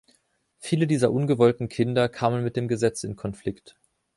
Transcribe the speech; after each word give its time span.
Viele 0.57 0.87
dieser 0.87 1.11
ungewollten 1.11 1.69
Kinder 1.69 2.09
kamen 2.09 2.43
mit 2.43 2.55
dem 2.55 2.67
Gesetz 2.67 3.03
in 3.03 3.15
Konflikt. 3.15 3.75